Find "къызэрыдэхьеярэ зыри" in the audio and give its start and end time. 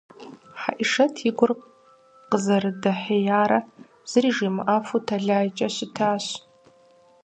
2.29-4.31